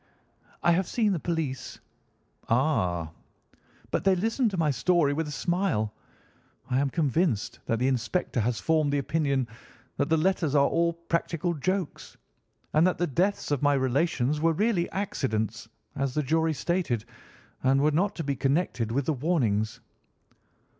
"I 0.63 0.71
have 0.71 0.87
seen 0.87 1.11
the 1.13 1.19
police." 1.19 1.79
"Ah!" 2.49 3.11
"But 3.91 4.03
they 4.03 4.15
listened 4.15 4.49
to 4.49 4.57
my 4.57 4.71
story 4.71 5.13
with 5.13 5.27
a 5.27 5.31
smile. 5.31 5.93
I 6.71 6.79
am 6.79 6.89
convinced 6.89 7.59
that 7.67 7.77
the 7.77 7.87
inspector 7.87 8.39
has 8.39 8.59
formed 8.59 8.91
the 8.91 8.97
opinion 8.97 9.47
that 9.97 10.09
the 10.09 10.17
letters 10.17 10.55
are 10.55 10.65
all 10.65 10.93
practical 10.93 11.53
jokes, 11.53 12.17
and 12.73 12.87
that 12.87 12.97
the 12.97 13.05
deaths 13.05 13.51
of 13.51 13.61
my 13.61 13.75
relations 13.75 14.41
were 14.41 14.53
really 14.53 14.89
accidents, 14.89 15.69
as 15.95 16.15
the 16.15 16.23
jury 16.23 16.55
stated, 16.55 17.05
and 17.61 17.79
were 17.79 17.91
not 17.91 18.15
to 18.15 18.23
be 18.23 18.35
connected 18.35 18.91
with 18.91 19.05
the 19.05 19.13
warnings." 19.13 19.81